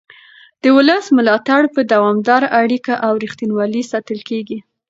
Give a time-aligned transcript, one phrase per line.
[0.63, 4.57] د ولس ملاتړ په دوامداره اړیکه او رښتینولۍ ساتل کېږي